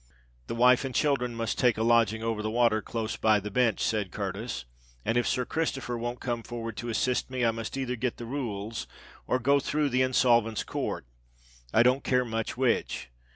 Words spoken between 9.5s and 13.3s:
through the Insolvent's Court—I don't care much which.